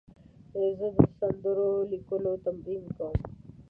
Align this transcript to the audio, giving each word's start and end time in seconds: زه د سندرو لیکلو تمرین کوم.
زه 0.77 0.87
د 0.95 0.99
سندرو 1.19 1.69
لیکلو 1.91 2.31
تمرین 2.45 2.83
کوم. 2.97 3.15